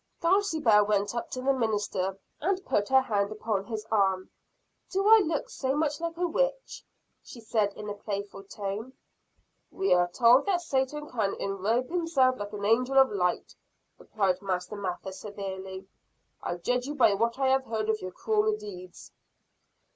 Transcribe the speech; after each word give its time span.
Dulcibel 0.19 0.83
went 0.87 1.13
up 1.13 1.29
to 1.29 1.43
the 1.43 1.53
minister, 1.53 2.17
and 2.39 2.65
put 2.65 2.89
her 2.89 3.01
hand 3.01 3.31
upon 3.31 3.65
his 3.65 3.85
arm: 3.91 4.31
"Do 4.89 5.07
I 5.07 5.19
look 5.19 5.47
so 5.47 5.75
much 5.77 6.01
like 6.01 6.17
a 6.17 6.25
witch?" 6.25 6.83
she 7.21 7.39
said 7.39 7.71
in 7.73 7.87
a 7.87 7.93
playful 7.93 8.43
tone. 8.45 8.93
"We 9.69 9.93
are 9.93 10.07
told 10.07 10.47
that 10.47 10.61
Satan 10.63 11.07
can 11.07 11.35
enrobe 11.39 11.89
himself 11.91 12.39
like 12.39 12.51
an 12.53 12.65
angel 12.65 12.97
of 12.97 13.11
light," 13.11 13.53
replied 13.99 14.41
Master 14.41 14.75
Mather 14.75 15.11
severely. 15.11 15.87
"I 16.41 16.55
judge 16.55 16.87
you 16.87 16.95
by 16.95 17.13
what 17.13 17.37
I 17.37 17.49
have 17.49 17.65
heard 17.65 17.87
of 17.87 18.01
your 18.01 18.09
cruel 18.11 18.57
deeds." 18.57 19.11